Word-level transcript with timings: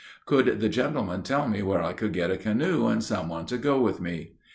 Could 0.25 0.61
the 0.61 0.67
gentleman 0.67 1.21
tell 1.21 1.47
me 1.47 1.61
where 1.61 1.83
I 1.83 1.93
could 1.93 2.11
get 2.11 2.31
a 2.31 2.35
canoe 2.37 2.87
and 2.87 3.03
some 3.03 3.29
one 3.29 3.45
to 3.45 3.57
go 3.59 3.79
with 3.79 4.01
me? 4.01 4.31